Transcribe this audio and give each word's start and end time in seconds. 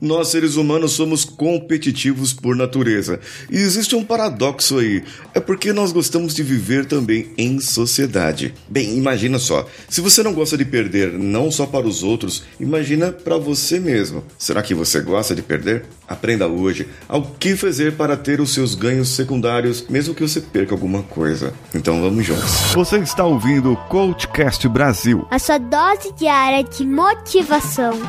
Nós, 0.00 0.28
seres 0.28 0.56
humanos, 0.56 0.92
somos 0.92 1.24
competitivos 1.24 2.32
por 2.32 2.56
natureza. 2.56 3.20
E 3.50 3.56
existe 3.56 3.94
um 3.94 4.04
paradoxo 4.04 4.78
aí. 4.78 5.02
É 5.34 5.40
porque 5.40 5.72
nós 5.72 5.92
gostamos 5.92 6.34
de 6.34 6.42
viver 6.42 6.86
também 6.86 7.30
em 7.36 7.60
sociedade. 7.60 8.54
Bem, 8.68 8.96
imagina 8.96 9.38
só. 9.38 9.66
Se 9.88 10.00
você 10.00 10.22
não 10.22 10.34
gosta 10.34 10.56
de 10.56 10.64
perder 10.64 11.12
não 11.12 11.50
só 11.50 11.66
para 11.66 11.86
os 11.86 12.02
outros, 12.02 12.42
imagina 12.58 13.12
para 13.12 13.38
você 13.38 13.78
mesmo. 13.78 14.24
Será 14.38 14.62
que 14.62 14.74
você 14.74 15.00
gosta 15.00 15.34
de 15.34 15.42
perder? 15.42 15.84
Aprenda 16.08 16.46
hoje 16.46 16.86
ao 17.08 17.22
que 17.22 17.56
fazer 17.56 17.94
para 17.94 18.16
ter 18.16 18.40
os 18.40 18.54
seus 18.54 18.74
ganhos 18.74 19.08
secundários, 19.08 19.86
mesmo 19.88 20.14
que 20.14 20.22
você 20.22 20.40
perca 20.40 20.74
alguma 20.74 21.02
coisa. 21.02 21.52
Então 21.74 22.00
vamos 22.00 22.24
juntos. 22.24 22.72
Você 22.74 22.98
está 22.98 23.24
ouvindo 23.24 23.72
o 23.72 23.76
Coachcast 23.88 24.68
Brasil 24.68 25.26
a 25.30 25.38
sua 25.38 25.58
dose 25.58 26.12
diária 26.16 26.64
de 26.64 26.84
motivação. 26.84 28.00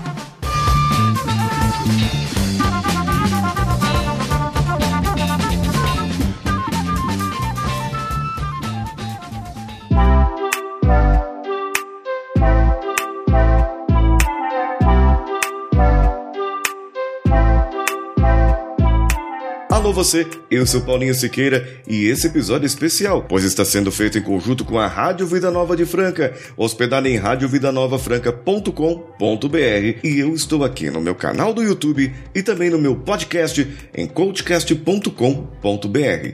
Alô 19.87 19.93
você, 19.93 20.27
eu 20.51 20.67
sou 20.67 20.81
Paulinho 20.81 21.15
Siqueira 21.15 21.65
e 21.87 22.07
esse 22.07 22.27
episódio 22.27 22.65
é 22.65 22.67
especial, 22.67 23.23
pois 23.23 23.45
está 23.45 23.63
sendo 23.63 23.89
feito 23.89 24.17
em 24.17 24.21
conjunto 24.21 24.65
com 24.65 24.77
a 24.77 24.85
Rádio 24.85 25.25
Vida 25.25 25.49
Nova 25.49 25.77
de 25.77 25.85
Franca, 25.85 26.35
hospedada 26.57 27.07
em 27.07 27.15
radiovidanovafranca.com.br 27.15 29.99
e 30.03 30.19
eu 30.19 30.35
estou 30.35 30.65
aqui 30.65 30.89
no 30.89 30.99
meu 30.99 31.15
canal 31.15 31.53
do 31.53 31.63
YouTube 31.63 32.13
e 32.35 32.43
também 32.43 32.69
no 32.69 32.77
meu 32.77 32.97
podcast 32.97 33.65
em 33.95 34.05
coachcast.com.br. 34.05 35.07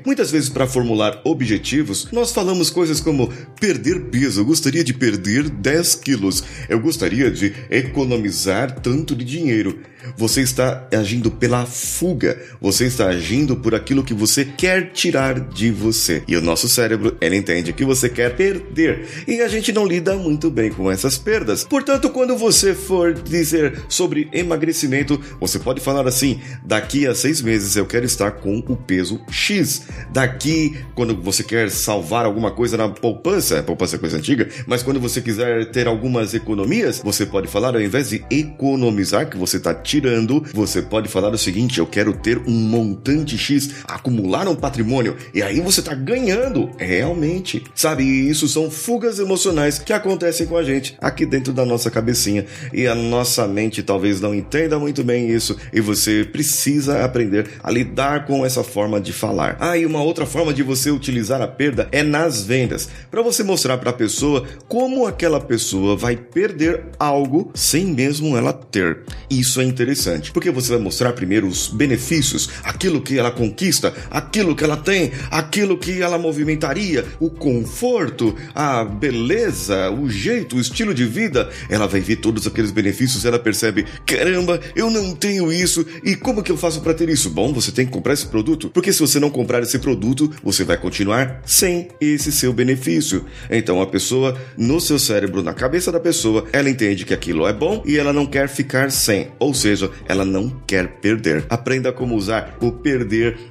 Muitas 0.03 0.31
vezes 0.31 0.49
para 0.49 0.65
formular 0.65 1.21
objetivos, 1.23 2.07
nós 2.11 2.31
falamos 2.31 2.71
coisas 2.71 2.99
como 2.99 3.31
perder 3.61 4.05
peso, 4.05 4.41
eu 4.41 4.45
gostaria 4.45 4.83
de 4.83 4.95
perder 4.95 5.47
10 5.47 5.93
quilos, 5.93 6.43
eu 6.67 6.79
gostaria 6.79 7.29
de 7.29 7.53
economizar 7.69 8.79
tanto 8.79 9.15
de 9.15 9.23
dinheiro. 9.23 9.79
Você 10.17 10.41
está 10.41 10.87
agindo 10.93 11.31
pela 11.31 11.65
fuga, 11.65 12.37
você 12.59 12.85
está 12.85 13.07
agindo 13.07 13.42
por 13.55 13.75
aquilo 13.75 14.03
que 14.03 14.13
você 14.13 14.45
quer 14.45 14.91
tirar 14.91 15.39
de 15.39 15.71
você. 15.71 16.23
E 16.27 16.35
o 16.35 16.41
nosso 16.41 16.69
cérebro, 16.69 17.17
ele 17.19 17.35
entende 17.35 17.73
que 17.73 17.83
você 17.83 18.09
quer 18.09 18.35
perder. 18.35 19.07
E 19.27 19.41
a 19.41 19.47
gente 19.47 19.71
não 19.71 19.85
lida 19.85 20.15
muito 20.15 20.49
bem 20.49 20.71
com 20.71 20.89
essas 20.89 21.17
perdas. 21.17 21.63
Portanto, 21.63 22.09
quando 22.09 22.37
você 22.37 22.73
for 22.73 23.13
dizer 23.13 23.83
sobre 23.89 24.29
emagrecimento, 24.31 25.19
você 25.39 25.59
pode 25.59 25.81
falar 25.81 26.07
assim: 26.07 26.39
daqui 26.63 27.05
a 27.05 27.13
seis 27.13 27.41
meses 27.41 27.75
eu 27.75 27.85
quero 27.85 28.05
estar 28.05 28.31
com 28.31 28.59
o 28.59 28.75
peso 28.75 29.19
X. 29.29 29.83
Daqui, 30.11 30.77
quando 30.95 31.15
você 31.21 31.43
quer 31.43 31.69
salvar 31.69 32.25
alguma 32.25 32.51
coisa 32.51 32.77
na 32.77 32.89
poupança, 32.89 33.61
poupança 33.63 33.95
é 33.95 33.99
coisa 33.99 34.17
antiga, 34.17 34.47
mas 34.67 34.83
quando 34.83 34.99
você 34.99 35.21
quiser 35.21 35.71
ter 35.71 35.87
algumas 35.87 36.33
economias, 36.33 37.01
você 37.03 37.25
pode 37.25 37.47
falar, 37.47 37.75
ao 37.75 37.81
invés 37.81 38.09
de 38.09 38.23
economizar, 38.29 39.29
que 39.29 39.37
você 39.37 39.57
está 39.57 39.73
tirando, 39.73 40.43
você 40.53 40.81
pode 40.81 41.09
falar 41.09 41.33
o 41.33 41.37
seguinte: 41.37 41.79
eu 41.79 41.87
quero 41.87 42.13
ter 42.13 42.37
um 42.39 42.51
montante 42.51 43.32
X, 43.37 43.69
acumular 43.87 44.47
um 44.47 44.55
patrimônio, 44.55 45.15
e 45.33 45.41
aí 45.41 45.59
você 45.59 45.81
tá 45.81 45.93
ganhando, 45.93 46.69
realmente. 46.77 47.63
Sabe, 47.75 48.03
isso 48.03 48.47
são 48.47 48.69
fugas 48.69 49.19
emocionais 49.19 49.79
que 49.79 49.93
acontecem 49.93 50.47
com 50.47 50.57
a 50.57 50.63
gente 50.63 50.95
aqui 50.99 51.25
dentro 51.25 51.53
da 51.53 51.65
nossa 51.65 51.89
cabecinha, 51.89 52.45
e 52.71 52.87
a 52.87 52.95
nossa 52.95 53.47
mente 53.47 53.83
talvez 53.83 54.19
não 54.19 54.33
entenda 54.33 54.77
muito 54.79 55.03
bem 55.03 55.29
isso, 55.29 55.57
e 55.71 55.81
você 55.81 56.23
precisa 56.23 57.03
aprender 57.03 57.49
a 57.63 57.71
lidar 57.71 58.25
com 58.25 58.45
essa 58.45 58.63
forma 58.63 58.99
de 58.99 59.13
falar. 59.13 59.57
Ah, 59.59 59.77
e 59.77 59.85
uma 59.85 60.01
outra 60.01 60.25
forma 60.25 60.53
de 60.53 60.63
você 60.63 60.91
utilizar 60.91 61.41
a 61.41 61.47
perda 61.47 61.87
é 61.91 62.03
nas 62.03 62.43
vendas, 62.43 62.89
para 63.09 63.21
você 63.21 63.43
mostrar 63.43 63.77
para 63.77 63.89
a 63.89 63.93
pessoa 63.93 64.45
como 64.67 65.05
aquela 65.05 65.39
pessoa 65.39 65.95
vai 65.95 66.15
perder 66.15 66.83
algo 66.99 67.51
sem 67.53 67.85
mesmo 67.85 68.37
ela 68.37 68.53
ter. 68.53 68.99
Isso 69.29 69.61
é 69.61 69.63
interessante, 69.63 70.31
porque 70.31 70.51
você 70.51 70.73
vai 70.73 70.79
mostrar 70.79 71.13
primeiro 71.13 71.47
os 71.47 71.67
benefícios, 71.67 72.49
aquilo 72.63 73.01
que 73.01 73.12
ela 73.17 73.31
conquista, 73.31 73.93
aquilo 74.09 74.55
que 74.55 74.63
ela 74.63 74.77
tem, 74.77 75.11
aquilo 75.29 75.77
que 75.77 76.01
ela 76.01 76.17
movimentaria, 76.17 77.05
o 77.19 77.29
conforto, 77.29 78.35
a 78.55 78.83
beleza, 78.83 79.91
o 79.91 80.09
jeito, 80.09 80.55
o 80.55 80.59
estilo 80.59 80.93
de 80.93 81.05
vida. 81.05 81.49
Ela 81.69 81.87
vai 81.87 81.99
ver 81.99 82.17
todos 82.17 82.47
aqueles 82.47 82.71
benefícios, 82.71 83.25
ela 83.25 83.37
percebe: 83.37 83.85
caramba, 84.05 84.59
eu 84.75 84.89
não 84.89 85.13
tenho 85.13 85.51
isso, 85.51 85.85
e 86.03 86.15
como 86.15 86.43
que 86.43 86.51
eu 86.51 86.57
faço 86.57 86.81
para 86.81 86.93
ter 86.93 87.09
isso? 87.09 87.29
Bom, 87.29 87.53
você 87.53 87.71
tem 87.71 87.85
que 87.85 87.91
comprar 87.91 88.13
esse 88.13 88.27
produto, 88.27 88.69
porque 88.69 88.93
se 88.93 88.99
você 88.99 89.19
não 89.19 89.29
comprar 89.29 89.61
esse 89.61 89.79
produto, 89.79 90.31
você 90.43 90.63
vai 90.63 90.77
continuar 90.77 91.41
sem 91.45 91.89
esse 91.99 92.31
seu 92.31 92.53
benefício. 92.53 93.25
Então 93.49 93.81
a 93.81 93.87
pessoa, 93.87 94.37
no 94.57 94.79
seu 94.79 94.97
cérebro, 94.97 95.43
na 95.43 95.53
cabeça 95.53 95.91
da 95.91 95.99
pessoa, 95.99 96.45
ela 96.51 96.69
entende 96.69 97.05
que 97.05 97.13
aquilo 97.13 97.47
é 97.47 97.53
bom 97.53 97.83
e 97.85 97.97
ela 97.97 98.13
não 98.13 98.25
quer 98.25 98.47
ficar 98.47 98.91
sem. 98.91 99.29
Ou 99.39 99.53
seja, 99.53 99.73
seja, 99.73 99.91
ela 100.07 100.25
não 100.25 100.49
quer 100.67 100.87
perder. 100.99 101.45
Aprenda 101.49 101.91
como 101.91 102.15
usar 102.15 102.57
o 102.61 102.71
perder 102.71 103.02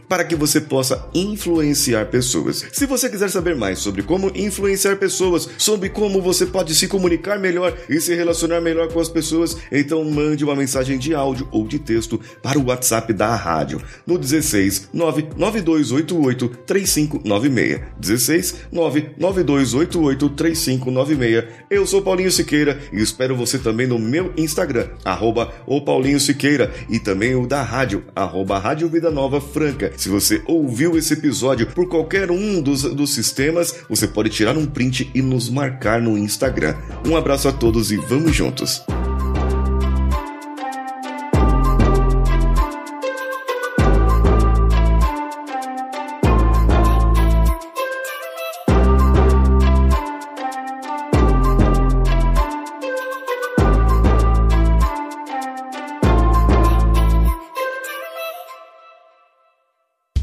para 0.09 0.25
que 0.25 0.35
você 0.35 0.61
possa 0.61 1.09
influenciar 1.15 2.07
pessoas. 2.07 2.65
Se 2.73 2.87
você 2.87 3.09
quiser 3.09 3.31
saber 3.31 3.55
mais 3.55 3.79
sobre 3.79 4.03
como 4.03 4.31
influenciar 4.35 4.97
pessoas, 4.97 5.49
sobre 5.59 5.89
como 5.89 6.21
você 6.21 6.47
pode 6.47 6.75
se 6.75 6.89
comunicar 6.89 7.39
melhor 7.39 7.77
e 7.89 8.01
se 8.01 8.15
relacionar 8.15 8.61
melhor 8.61 8.93
com 8.93 9.01
as 9.01 9.09
pessoas, 9.09 9.57
então 9.71 10.05
mande 10.05 10.45
uma 10.45 10.57
mensagem 10.57 10.99
de 10.99 11.15
áudio 11.15 11.49
ou 11.51 11.67
de 11.67 11.79
texto 11.79 12.21
para 12.43 12.59
o 12.59 12.67
WhatsApp 12.67 13.13
da 13.13 13.35
rádio 13.35 13.81
no 14.07 14.19
16 14.19 14.91
99288 14.93 16.49
3596. 16.67 17.81
16 17.99 18.55
99288 18.73 20.29
3596. 20.31 21.45
Eu 21.71 21.87
sou 21.87 22.03
Paulinho 22.03 22.31
Siqueira 22.31 22.81
e 22.93 23.01
espero 23.01 23.37
você 23.37 23.59
também 23.59 23.87
no 23.87 23.99
meu 23.99 24.33
Instagram, 24.37 24.89
arroba 25.05 25.53
o 25.67 25.81
Paulinho 25.81 26.21
Siqueira 26.21 26.73
e 26.89 26.99
também 26.99 27.35
o 27.35 27.47
da 27.47 27.63
rádio, 27.63 28.05
arroba 28.15 28.59
Rádio 28.59 28.89
Vida 28.89 29.11
Nova 29.11 29.41
Franca. 29.43 29.93
Se 29.97 30.09
você 30.09 30.43
ouviu 30.47 30.97
esse 30.97 31.13
episódio 31.13 31.67
por 31.67 31.89
qualquer 31.89 32.31
um 32.31 32.63
dos, 32.63 32.83
dos 32.83 33.11
sistemas, 33.11 33.75
você 33.89 34.07
pode 34.07 34.31
tirar 34.31 34.57
um 34.57 34.67
print 34.67 35.11
e 35.15 35.21
nos 35.21 35.51
marcar 35.51 36.01
no 36.01 36.17
Instagram. 36.17 36.75
Um 37.07 37.17
abraço 37.17 37.49
a 37.49 37.53
todos 37.53 37.93
e 37.93 37.97
vamos 37.97 38.35
juntos! 38.35 38.83